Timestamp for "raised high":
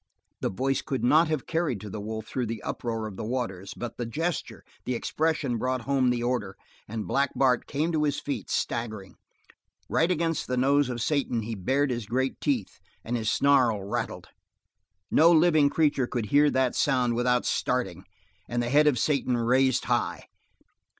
19.37-20.25